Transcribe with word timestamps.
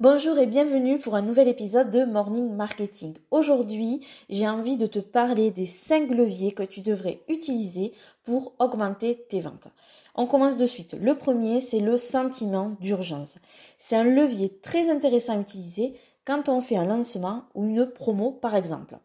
Bonjour 0.00 0.38
et 0.38 0.46
bienvenue 0.46 0.98
pour 0.98 1.16
un 1.16 1.22
nouvel 1.22 1.48
épisode 1.48 1.90
de 1.90 2.04
Morning 2.04 2.54
Marketing. 2.54 3.14
Aujourd'hui, 3.32 4.06
j'ai 4.30 4.46
envie 4.46 4.76
de 4.76 4.86
te 4.86 5.00
parler 5.00 5.50
des 5.50 5.66
5 5.66 6.10
leviers 6.10 6.52
que 6.52 6.62
tu 6.62 6.82
devrais 6.82 7.20
utiliser 7.28 7.92
pour 8.22 8.52
augmenter 8.60 9.26
tes 9.28 9.40
ventes. 9.40 9.66
On 10.14 10.28
commence 10.28 10.56
de 10.56 10.66
suite. 10.66 10.96
Le 11.00 11.16
premier, 11.16 11.58
c'est 11.58 11.80
le 11.80 11.96
sentiment 11.96 12.76
d'urgence. 12.78 13.38
C'est 13.76 13.96
un 13.96 14.04
levier 14.04 14.60
très 14.62 14.88
intéressant 14.88 15.36
à 15.36 15.40
utiliser 15.40 15.94
quand 16.24 16.48
on 16.48 16.60
fait 16.60 16.76
un 16.76 16.84
lancement 16.84 17.46
ou 17.56 17.64
une 17.64 17.84
promo 17.84 18.30
par 18.30 18.54
exemple. 18.54 18.98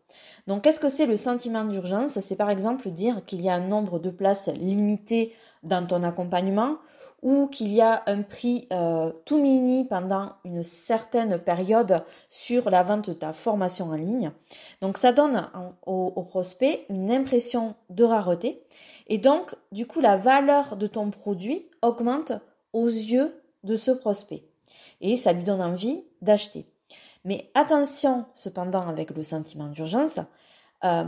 Donc 0.46 0.62
qu'est-ce 0.62 0.80
que 0.80 0.90
c'est 0.90 1.08
le 1.08 1.16
sentiment 1.16 1.66
d'urgence? 1.66 2.20
C'est 2.20 2.36
par 2.36 2.52
exemple 2.52 2.92
dire 2.92 3.26
qu'il 3.26 3.42
y 3.42 3.50
a 3.50 3.56
un 3.56 3.68
nombre 3.68 3.98
de 3.98 4.12
places 4.12 4.50
limité 4.50 5.34
dans 5.64 5.88
ton 5.88 6.04
accompagnement 6.04 6.78
ou 7.24 7.48
qu'il 7.48 7.74
y 7.74 7.82
a 7.82 8.04
un 8.06 8.22
prix 8.22 8.68
euh, 8.74 9.12
tout 9.26 9.42
mini 9.42 9.86
pendant 9.86 10.34
une 10.44 10.62
certaine 10.62 11.40
période 11.40 12.04
sur 12.30 12.70
la 12.70 12.84
vente 12.84 13.10
de 13.10 13.14
ta 13.14 13.32
formation 13.32 13.88
en 13.88 13.96
ligne. 13.96 14.32
Donc 14.82 14.98
ça 14.98 15.14
donne 15.14 15.50
au, 15.86 16.12
prospect 16.24 16.86
une 16.90 17.10
impression 17.10 17.76
de 17.90 18.04
rareté 18.04 18.62
et 19.08 19.18
donc 19.18 19.56
du 19.72 19.88
coup 19.88 20.02
la 20.02 20.18
valeur 20.18 20.76
de 20.76 20.86
ton 20.86 21.10
produit 21.10 21.66
augmente 21.82 22.34
aux 22.74 22.88
yeux 22.88 23.42
de 23.64 23.78
ce 23.78 23.92
prospect 23.92 24.44
et 25.00 25.16
ça 25.16 25.32
lui 25.32 25.44
donne 25.44 25.62
envie 25.62 26.04
d'acheter. 26.22 26.66
Mais 27.24 27.50
attention 27.56 28.26
cependant 28.34 28.86
avec 28.86 29.12
le 29.12 29.24
sentiment 29.24 29.70
d'urgence, 29.70 30.20
euh, 30.84 31.06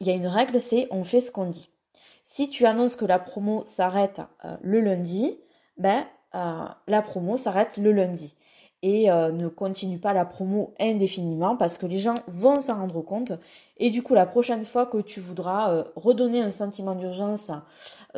il 0.00 0.08
y 0.08 0.10
a 0.10 0.14
une 0.14 0.26
règle, 0.26 0.60
c'est 0.60 0.88
on 0.90 1.04
fait 1.04 1.20
ce 1.20 1.30
qu'on 1.30 1.46
dit. 1.46 1.70
Si 2.24 2.48
tu 2.48 2.66
annonces 2.66 2.96
que 2.96 3.04
la 3.04 3.20
promo 3.20 3.62
s'arrête 3.64 4.22
euh, 4.44 4.56
le 4.62 4.80
lundi, 4.80 5.38
ben 5.76 6.04
euh, 6.34 6.64
la 6.86 7.02
promo 7.02 7.36
s'arrête 7.36 7.76
le 7.76 7.92
lundi 7.92 8.36
et 8.84 9.06
ne 9.06 9.46
continue 9.46 10.00
pas 10.00 10.12
la 10.12 10.24
promo 10.24 10.74
indéfiniment 10.80 11.56
parce 11.56 11.78
que 11.78 11.86
les 11.86 11.98
gens 11.98 12.16
vont 12.26 12.58
s'en 12.58 12.78
rendre 12.78 13.00
compte 13.00 13.32
et 13.76 13.90
du 13.90 14.02
coup 14.02 14.12
la 14.12 14.26
prochaine 14.26 14.64
fois 14.64 14.86
que 14.86 14.98
tu 14.98 15.20
voudras 15.20 15.84
redonner 15.94 16.40
un 16.40 16.50
sentiment 16.50 16.96
d'urgence 16.96 17.52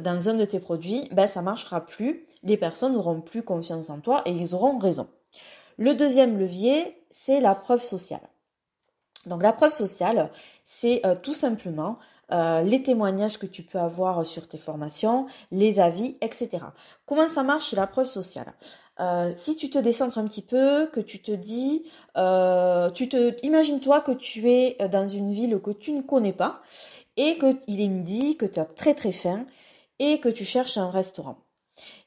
dans 0.01 0.29
un 0.31 0.35
de 0.35 0.47
tes 0.47 0.61
produits, 0.61 1.07
ben 1.13 1.27
ça 1.27 1.43
marchera 1.43 1.85
plus, 1.85 2.25
les 2.45 2.57
personnes 2.57 2.95
n'auront 2.95 3.21
plus 3.21 3.43
confiance 3.43 3.91
en 3.91 4.01
toi 4.01 4.23
et 4.25 4.31
ils 4.31 4.55
auront 4.55 4.79
raison. 4.79 5.07
Le 5.77 5.95
deuxième 5.95 6.39
levier, 6.39 6.97
c'est 7.11 7.41
la 7.41 7.55
preuve 7.55 7.83
sociale. 7.83 8.27
Donc 9.27 9.43
la 9.43 9.53
preuve 9.53 9.71
sociale, 9.71 10.31
c'est 10.65 11.05
euh, 11.07 11.15
tout 11.21 11.35
simplement 11.35 11.99
euh, 12.33 12.63
les 12.63 12.83
témoignages 12.83 13.39
que 13.39 13.47
tu 13.47 13.63
peux 13.63 13.79
avoir 13.79 14.25
sur 14.25 14.49
tes 14.49 14.59
formations, 14.59 15.27
les 15.53 15.81
avis, 15.81 16.17
etc. 16.21 16.51
Comment 17.07 17.29
ça 17.29 17.43
marche 17.43 17.73
la 17.73 17.87
preuve 17.87 18.07
sociale? 18.07 18.53
Euh, 19.01 19.33
Si 19.37 19.57
tu 19.57 19.71
te 19.71 19.79
décentres 19.79 20.19
un 20.19 20.27
petit 20.27 20.43
peu, 20.43 20.87
que 20.87 21.01
tu 21.01 21.21
te 21.21 21.33
dis, 21.33 21.85
tu 22.15 23.09
te, 23.09 23.35
imagine-toi 23.45 24.01
que 24.01 24.13
tu 24.13 24.51
es 24.51 24.77
dans 24.89 25.07
une 25.07 25.31
ville 25.31 25.61
que 25.61 25.71
tu 25.71 25.93
ne 25.93 26.03
connais 26.03 26.33
pas 26.33 26.63
et 27.17 27.39
qu'il 27.39 27.81
est 27.81 27.89
midi, 27.89 28.37
que 28.37 28.47
tu 28.47 28.59
as 28.59 28.65
très 28.65 28.95
très 28.95 29.13
faim 29.13 29.47
et 29.99 30.19
que 30.21 30.29
tu 30.29 30.45
cherches 30.45 30.79
un 30.79 30.91
restaurant. 30.91 31.44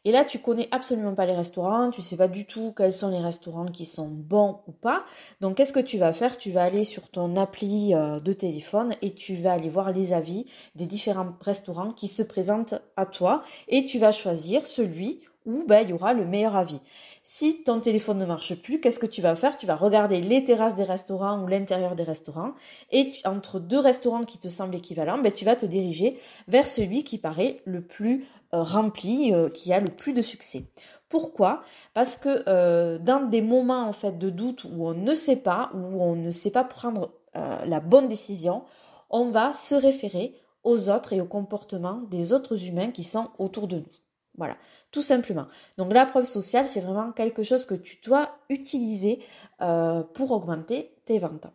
Et 0.08 0.12
là, 0.14 0.24
tu 0.24 0.40
connais 0.40 0.70
absolument 0.72 1.16
pas 1.16 1.26
les 1.26 1.36
restaurants, 1.36 1.90
tu 1.90 2.02
sais 2.02 2.16
pas 2.16 2.30
du 2.30 2.46
tout 2.46 2.72
quels 2.72 2.94
sont 2.94 3.10
les 3.10 3.20
restaurants 3.20 3.66
qui 3.66 3.86
sont 3.86 4.08
bons 4.08 4.62
ou 4.66 4.72
pas. 4.72 5.04
Donc, 5.42 5.58
qu'est-ce 5.58 5.74
que 5.74 5.82
tu 5.82 5.98
vas 5.98 6.14
faire? 6.14 6.38
Tu 6.38 6.50
vas 6.50 6.64
aller 6.64 6.86
sur 6.86 7.10
ton 7.10 7.36
appli 7.36 7.94
euh, 7.94 8.22
de 8.22 8.32
téléphone 8.32 8.96
et 9.02 9.14
tu 9.14 9.36
vas 9.36 9.52
aller 9.52 9.68
voir 9.68 9.92
les 9.92 10.14
avis 10.14 10.46
des 10.76 10.86
différents 10.86 11.34
restaurants 11.42 11.92
qui 11.92 12.08
se 12.08 12.24
présentent 12.24 12.76
à 12.96 13.06
toi 13.06 13.44
et 13.68 13.84
tu 13.84 14.00
vas 14.00 14.14
choisir 14.14 14.66
celui 14.66 15.20
où 15.48 15.64
ben, 15.66 15.82
il 15.82 15.90
y 15.90 15.94
aura 15.94 16.14
le 16.14 16.26
meilleur 16.26 16.56
avis. 16.56 16.80
Si 17.24 17.64
ton 17.64 17.80
téléphone 17.80 18.20
ne 18.20 18.26
marche 18.26 18.56
plus, 18.56 18.80
qu'est-ce 18.80 19.00
que 19.00 19.06
tu 19.06 19.22
vas 19.22 19.36
faire? 19.36 19.58
Tu 19.58 19.66
vas 19.66 19.76
regarder 19.76 20.22
les 20.22 20.44
terrasses 20.44 20.76
des 20.76 20.84
restaurants 20.84 21.42
ou 21.42 21.48
l'intérieur 21.48 21.96
des 21.96 22.04
restaurants 22.04 22.54
et 22.92 23.12
entre 23.26 23.60
deux 23.60 23.80
restaurants 23.80 24.24
qui 24.24 24.38
te 24.38 24.48
semblent 24.48 24.76
équivalents, 24.76 25.18
ben, 25.18 25.32
tu 25.32 25.44
vas 25.44 25.56
te 25.56 25.66
diriger 25.66 26.20
vers 26.48 26.68
celui 26.68 27.04
qui 27.04 27.18
paraît 27.18 27.62
le 27.66 27.82
plus 27.82 28.28
euh, 28.54 28.62
rempli, 28.64 29.34
euh, 29.34 29.50
qui 29.50 29.74
a 29.74 29.80
le 29.80 29.90
plus 29.90 30.14
de 30.14 30.22
succès. 30.22 30.64
Pourquoi? 31.10 31.64
Parce 31.94 32.16
que 32.18 32.44
euh, 32.48 32.98
dans 32.98 33.26
des 33.26 33.42
moments 33.42 33.88
en 33.88 33.94
fait 33.94 34.18
de 34.18 34.30
doute 34.30 34.66
où 34.66 34.88
on 34.88 34.94
ne 34.94 35.14
sait 35.14 35.38
pas, 35.38 35.72
où 35.74 36.02
on 36.02 36.16
ne 36.16 36.32
sait 36.32 36.52
pas 36.52 36.64
prendre 36.64 37.12
la 37.36 37.82
bonne 37.82 38.08
décision, 38.08 38.64
on 39.12 39.26
va 39.26 39.54
se 39.54 39.76
référer 39.76 40.34
aux 40.64 40.90
autres 40.90 41.14
et 41.14 41.22
au 41.22 41.26
comportement 41.26 42.02
des 42.10 42.34
autres 42.34 42.66
humains 42.66 42.90
qui 42.90 43.04
sont 43.04 43.30
autour 43.38 43.68
de 43.68 43.78
nous. 43.78 44.07
Voilà, 44.38 44.56
tout 44.92 45.02
simplement. 45.02 45.48
Donc 45.78 45.92
la 45.94 46.06
preuve 46.06 46.26
sociale, 46.26 46.68
c'est 46.68 46.80
vraiment 46.82 47.12
quelque 47.12 47.44
chose 47.44 47.66
que 47.66 47.76
tu 47.76 47.98
dois 48.04 48.30
utiliser 48.50 49.20
pour 49.58 50.32
augmenter 50.32 50.96
tes 51.06 51.18
ventes. 51.18 51.48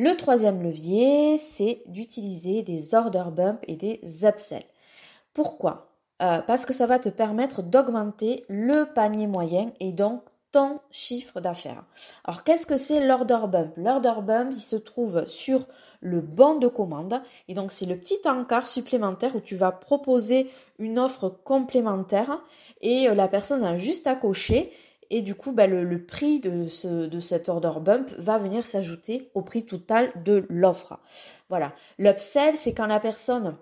Le 0.00 0.14
troisième 0.14 0.62
levier, 0.62 1.38
c'est 1.38 1.82
d'utiliser 1.86 2.62
des 2.62 2.94
order 2.94 3.24
bumps 3.32 3.58
et 3.66 3.74
des 3.74 4.00
upsells. 4.24 4.62
Pourquoi? 5.34 5.88
Euh, 6.22 6.40
Parce 6.42 6.64
que 6.64 6.72
ça 6.72 6.86
va 6.86 7.00
te 7.00 7.08
permettre 7.08 7.62
d'augmenter 7.62 8.44
le 8.48 8.84
panier 8.84 9.26
moyen 9.26 9.72
et 9.80 9.90
donc 9.90 10.22
ton 10.52 10.80
chiffre 10.90 11.40
d'affaires. 11.40 11.84
Alors 12.24 12.44
qu'est-ce 12.44 12.66
que 12.66 12.76
c'est 12.76 13.06
l'order 13.06 13.46
bump 13.48 13.72
L'order 13.76 14.22
bump, 14.22 14.52
il 14.52 14.60
se 14.60 14.76
trouve 14.76 15.26
sur 15.26 15.66
le 16.00 16.20
banc 16.20 16.56
de 16.56 16.68
commande 16.68 17.20
et 17.48 17.54
donc 17.54 17.72
c'est 17.72 17.86
le 17.86 17.98
petit 17.98 18.20
encart 18.24 18.68
supplémentaire 18.68 19.34
où 19.36 19.40
tu 19.40 19.56
vas 19.56 19.72
proposer 19.72 20.50
une 20.78 20.98
offre 20.98 21.28
complémentaire 21.28 22.42
et 22.80 23.08
euh, 23.08 23.14
la 23.14 23.28
personne 23.28 23.64
a 23.64 23.76
juste 23.76 24.06
à 24.06 24.14
cocher 24.14 24.72
et 25.10 25.22
du 25.22 25.34
coup 25.34 25.52
bah, 25.52 25.66
le, 25.66 26.04
prix 26.04 26.40
de, 26.40 26.66
ce, 26.66 27.06
de 27.06 27.20
cet 27.20 27.48
order 27.48 27.80
bump 27.80 28.10
va 28.18 28.38
venir 28.38 28.64
s'ajouter 28.64 29.30
au 29.34 29.42
prix 29.42 29.64
total 29.64 30.12
de 30.24 30.46
l'offre. 30.48 31.00
Voilà. 31.48 31.72
L'upsell, 31.98 32.56
c'est 32.56 32.74
quand 32.74 32.86
la 32.86 33.00
personne 33.00 33.56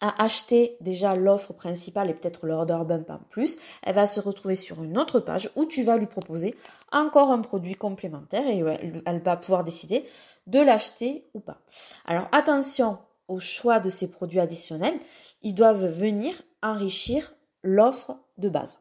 à 0.00 0.22
acheter 0.22 0.76
déjà 0.80 1.14
l'offre 1.14 1.52
principale 1.52 2.10
et 2.10 2.14
peut-être 2.14 2.46
l'order 2.46 2.78
bump 2.86 3.10
en 3.10 3.20
plus, 3.28 3.58
elle 3.82 3.94
va 3.94 4.06
se 4.06 4.20
retrouver 4.20 4.54
sur 4.54 4.82
une 4.82 4.98
autre 4.98 5.20
page 5.20 5.50
où 5.56 5.66
tu 5.66 5.82
vas 5.82 5.96
lui 5.96 6.06
proposer 6.06 6.54
encore 6.90 7.30
un 7.30 7.40
produit 7.40 7.74
complémentaire 7.74 8.46
et 8.46 8.64
elle 9.06 9.22
va 9.22 9.36
pouvoir 9.36 9.64
décider 9.64 10.04
de 10.46 10.58
l'acheter 10.58 11.26
ou 11.34 11.40
pas. 11.40 11.60
Alors 12.06 12.28
attention 12.32 12.98
au 13.28 13.38
choix 13.38 13.78
de 13.78 13.90
ces 13.90 14.08
produits 14.08 14.40
additionnels, 14.40 14.98
ils 15.42 15.54
doivent 15.54 15.86
venir 15.86 16.34
enrichir 16.62 17.34
l'offre 17.62 18.18
de 18.38 18.48
base. 18.48 18.80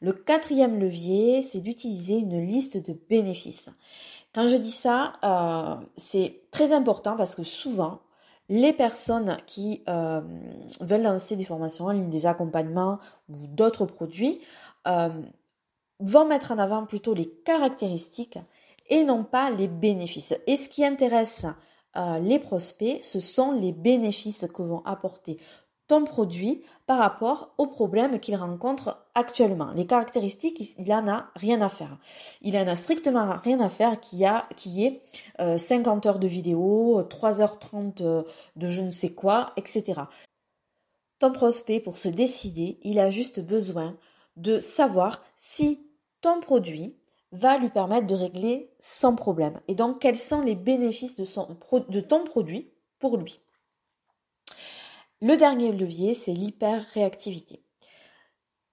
Le 0.00 0.12
quatrième 0.12 0.78
levier, 0.78 1.40
c'est 1.40 1.60
d'utiliser 1.60 2.16
une 2.16 2.44
liste 2.44 2.76
de 2.76 2.92
bénéfices. 3.08 3.70
Quand 4.34 4.48
je 4.48 4.56
dis 4.56 4.72
ça, 4.72 5.14
euh, 5.24 5.82
c'est 5.96 6.42
très 6.50 6.72
important 6.72 7.16
parce 7.16 7.34
que 7.34 7.44
souvent, 7.44 8.00
les 8.48 8.72
personnes 8.72 9.36
qui 9.46 9.82
euh, 9.88 10.20
veulent 10.80 11.02
lancer 11.02 11.36
des 11.36 11.44
formations 11.44 11.86
en 11.86 11.90
ligne, 11.90 12.10
des 12.10 12.26
accompagnements 12.26 12.98
ou 13.28 13.46
d'autres 13.48 13.86
produits 13.86 14.40
euh, 14.86 15.08
vont 16.00 16.26
mettre 16.26 16.52
en 16.52 16.58
avant 16.58 16.84
plutôt 16.84 17.14
les 17.14 17.28
caractéristiques 17.28 18.38
et 18.88 19.02
non 19.04 19.24
pas 19.24 19.50
les 19.50 19.68
bénéfices. 19.68 20.34
Et 20.46 20.56
ce 20.56 20.68
qui 20.68 20.84
intéresse 20.84 21.46
euh, 21.96 22.18
les 22.18 22.38
prospects, 22.38 23.02
ce 23.02 23.20
sont 23.20 23.52
les 23.52 23.72
bénéfices 23.72 24.46
que 24.52 24.62
vont 24.62 24.84
apporter 24.84 25.38
ton 25.86 26.04
produit 26.04 26.62
par 26.86 26.98
rapport 26.98 27.54
aux 27.58 27.66
problèmes 27.66 28.18
qu'il 28.18 28.36
rencontre 28.36 29.06
actuellement. 29.14 29.72
Les 29.72 29.86
caractéristiques, 29.86 30.74
il 30.78 30.92
en 30.92 31.06
a 31.08 31.26
rien 31.36 31.60
à 31.60 31.68
faire. 31.68 31.98
Il 32.40 32.56
en 32.56 32.66
a 32.66 32.74
strictement 32.74 33.36
rien 33.42 33.60
à 33.60 33.68
faire 33.68 34.00
qui 34.00 34.24
a 34.24 34.48
qui 34.56 34.84
est 34.84 35.58
50 35.58 36.06
euh, 36.06 36.08
heures 36.08 36.18
de 36.18 36.26
vidéo, 36.26 37.02
3h30 37.02 38.02
euh, 38.02 38.22
de 38.56 38.68
je 38.68 38.82
ne 38.82 38.90
sais 38.90 39.12
quoi, 39.12 39.52
etc. 39.56 40.02
Ton 41.18 41.32
prospect, 41.32 41.80
pour 41.80 41.96
se 41.96 42.08
décider, 42.08 42.78
il 42.82 42.98
a 42.98 43.10
juste 43.10 43.40
besoin 43.40 43.96
de 44.36 44.58
savoir 44.58 45.22
si 45.36 45.86
ton 46.20 46.40
produit 46.40 46.96
va 47.32 47.58
lui 47.58 47.68
permettre 47.68 48.06
de 48.06 48.14
régler 48.14 48.70
son 48.80 49.16
problème. 49.16 49.60
Et 49.68 49.74
donc, 49.74 50.00
quels 50.00 50.18
sont 50.18 50.40
les 50.40 50.54
bénéfices 50.54 51.16
de 51.16 52.00
ton 52.00 52.24
produit 52.24 52.70
pour 52.98 53.16
lui. 53.16 53.40
Le 55.26 55.38
dernier 55.38 55.72
levier, 55.72 56.12
c'est 56.12 56.34
l'hyper-réactivité. 56.34 57.62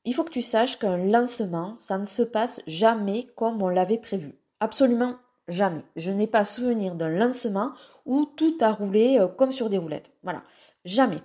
Il 0.04 0.14
faut 0.14 0.26
que 0.26 0.34
tu 0.34 0.42
saches 0.42 0.78
qu'un 0.78 0.98
lancement, 0.98 1.76
ça 1.78 1.98
ne 1.98 2.04
se 2.04 2.24
passe 2.24 2.60
jamais 2.68 3.26
comme 3.38 3.62
on 3.64 3.70
l'avait 3.70 3.98
prévu. 3.98 4.38
Absolument 4.60 5.16
jamais. 5.48 5.86
Je 5.96 6.12
n'ai 6.12 6.28
pas 6.28 6.44
souvenir 6.44 6.96
d'un 6.96 7.08
lancement 7.08 7.72
où 8.06 8.26
tout 8.26 8.58
a 8.60 8.74
roulé 8.74 9.18
euh, 9.18 9.30
comme 9.30 9.54
sur 9.54 9.70
des 9.70 9.78
roulettes. 9.78 10.12
Voilà, 10.24 10.44
jamais. 10.84 11.22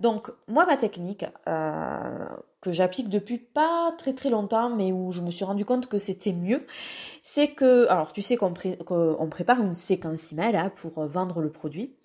Donc 0.00 0.30
moi 0.48 0.66
ma 0.66 0.76
technique 0.76 1.24
euh, 1.48 2.26
que 2.60 2.70
j'applique 2.70 3.08
depuis 3.08 3.38
pas 3.38 3.94
très 3.96 4.12
très 4.12 4.28
longtemps, 4.28 4.68
mais 4.68 4.92
où 4.92 5.12
je 5.12 5.22
me 5.22 5.30
suis 5.30 5.46
rendu 5.46 5.64
compte 5.64 5.86
que 5.86 5.96
c'était 5.96 6.34
mieux, 6.34 6.66
c'est 7.22 7.52
que 7.52 7.88
alors 7.88 8.12
tu 8.12 8.20
sais 8.20 8.36
qu'on 8.36 8.52
prépare 9.30 9.62
une 9.62 9.74
séquence 9.74 10.30
email 10.30 10.54
hein, 10.56 10.70
pour 10.76 11.06
vendre 11.06 11.40
le 11.40 11.50
produit. 11.50 11.96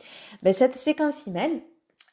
Ben, 0.43 0.53
cette 0.53 0.75
séquence 0.75 1.27
email, 1.27 1.61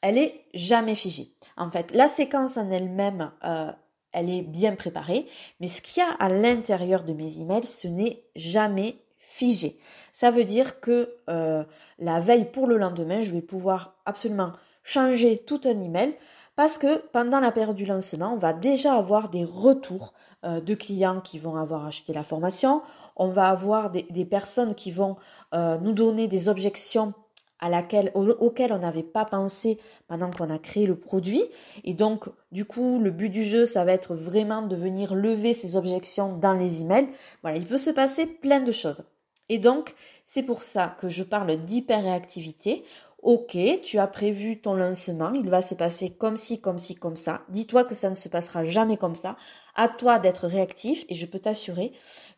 elle 0.02 0.18
est 0.18 0.44
jamais 0.54 0.94
figée. 0.94 1.32
En 1.56 1.70
fait, 1.70 1.92
la 1.94 2.08
séquence 2.08 2.56
en 2.56 2.70
elle-même, 2.70 3.32
euh, 3.44 3.70
elle 4.12 4.30
est 4.30 4.42
bien 4.42 4.74
préparée, 4.74 5.26
mais 5.60 5.66
ce 5.66 5.82
qu'il 5.82 6.02
y 6.02 6.06
a 6.06 6.12
à 6.12 6.28
l'intérieur 6.28 7.04
de 7.04 7.12
mes 7.12 7.38
emails, 7.38 7.66
ce 7.66 7.88
n'est 7.88 8.22
jamais 8.34 8.96
figé. 9.18 9.78
Ça 10.12 10.30
veut 10.30 10.44
dire 10.44 10.80
que 10.80 11.16
euh, 11.28 11.64
la 11.98 12.18
veille 12.18 12.50
pour 12.50 12.66
le 12.66 12.76
lendemain, 12.76 13.20
je 13.20 13.30
vais 13.30 13.42
pouvoir 13.42 13.96
absolument 14.06 14.52
changer 14.82 15.38
tout 15.38 15.60
un 15.64 15.80
email 15.80 16.16
parce 16.56 16.78
que 16.78 16.98
pendant 17.08 17.40
la 17.40 17.52
période 17.52 17.76
du 17.76 17.86
lancement, 17.86 18.32
on 18.32 18.36
va 18.36 18.52
déjà 18.52 18.94
avoir 18.94 19.28
des 19.28 19.44
retours 19.44 20.14
euh, 20.44 20.60
de 20.60 20.74
clients 20.74 21.20
qui 21.20 21.38
vont 21.38 21.56
avoir 21.56 21.86
acheté 21.86 22.12
la 22.12 22.24
formation, 22.24 22.82
on 23.16 23.28
va 23.28 23.48
avoir 23.48 23.90
des, 23.90 24.24
personnes 24.24 24.74
qui 24.74 24.90
vont 24.90 25.16
nous 25.52 25.92
donner 25.92 26.26
des 26.26 26.48
objections 26.48 27.12
à 27.60 27.68
laquelle, 27.68 28.10
auquel 28.14 28.72
on 28.72 28.78
n'avait 28.78 29.02
pas 29.02 29.24
pensé 29.24 29.78
pendant 30.08 30.30
qu'on 30.30 30.50
a 30.50 30.58
créé 30.58 30.86
le 30.86 30.98
produit. 30.98 31.42
Et 31.84 31.94
donc, 31.94 32.28
du 32.52 32.64
coup, 32.64 32.98
le 32.98 33.10
but 33.10 33.28
du 33.28 33.44
jeu, 33.44 33.66
ça 33.66 33.84
va 33.84 33.92
être 33.92 34.14
vraiment 34.14 34.62
de 34.62 34.76
venir 34.76 35.14
lever 35.14 35.52
ces 35.52 35.76
objections 35.76 36.36
dans 36.36 36.54
les 36.54 36.80
emails. 36.80 37.08
Voilà, 37.42 37.58
il 37.58 37.66
peut 37.66 37.76
se 37.76 37.90
passer 37.90 38.26
plein 38.26 38.60
de 38.60 38.72
choses. 38.72 39.04
Et 39.48 39.58
donc, 39.58 39.94
c'est 40.24 40.42
pour 40.42 40.62
ça 40.62 40.96
que 40.98 41.08
je 41.08 41.22
parle 41.22 41.56
d'hyper-réactivité. 41.56 42.84
Ok, 43.22 43.58
tu 43.82 43.98
as 43.98 44.06
prévu 44.06 44.62
ton 44.62 44.72
lancement, 44.72 45.30
il 45.34 45.50
va 45.50 45.60
se 45.60 45.74
passer 45.74 46.08
comme 46.08 46.36
ci, 46.36 46.58
comme 46.58 46.78
ci, 46.78 46.94
comme 46.94 47.16
ça. 47.16 47.42
Dis-toi 47.50 47.84
que 47.84 47.94
ça 47.94 48.08
ne 48.08 48.14
se 48.14 48.30
passera 48.30 48.64
jamais 48.64 48.96
comme 48.96 49.14
ça. 49.14 49.36
À 49.74 49.88
toi 49.88 50.18
d'être 50.18 50.46
réactif 50.46 51.04
et 51.10 51.14
je 51.14 51.26
peux 51.26 51.38
t'assurer 51.38 51.92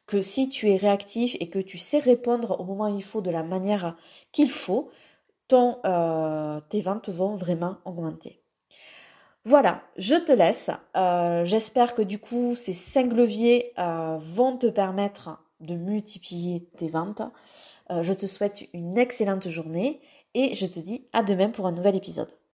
que 0.07 0.23
si 0.23 0.49
tu 0.49 0.71
es 0.71 0.77
réactif 0.77 1.37
et 1.39 1.49
que 1.49 1.61
tu 1.61 1.79
sais 1.79 2.01
répondre 2.01 2.59
au 2.61 2.65
moment 2.65 2.89
il 2.89 3.05
faut 3.05 3.21
de 3.21 3.31
la 3.31 3.45
manière 3.45 3.97
qu'il 4.33 4.51
faut, 4.51 4.91
euh, 5.85 6.61
tes 6.69 6.81
ventes 6.81 7.09
vont 7.09 7.35
vraiment 7.35 7.77
augmenter. 7.85 8.43
Voilà, 9.45 9.83
je 9.97 10.15
te 10.15 10.33
laisse. 10.33 10.71
Euh, 10.97 11.45
j'espère 11.45 11.95
que 11.95 12.03
du 12.03 12.19
coup, 12.19 12.55
ces 12.55 12.73
cinq 12.73 13.13
leviers 13.13 13.73
euh, 13.79 14.19
vont 14.21 14.57
te 14.57 14.69
permettre 14.69 15.43
de 15.61 15.75
multiplier 15.75 16.69
tes 16.77 16.89
ventes. 16.89 17.23
je 17.91 18.13
te 18.13 18.27
souhaite 18.27 18.65
une 18.73 18.99
excellente 18.99 19.49
journée 19.49 20.01
et 20.35 20.55
je 20.55 20.67
te 20.67 20.81
dis 20.81 21.07
à 21.13 21.23
demain 21.23 21.51
pour 21.51 21.67
un 21.67 21.73
nouvel 21.73 21.95
épisode. 21.95 22.33